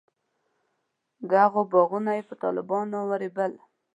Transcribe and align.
د 1.29 1.31
هغوی 1.43 1.65
باغونه 1.71 2.11
یې 2.17 2.23
په 2.29 2.35
طالبانو 2.43 2.97
ورېبل. 3.11 3.51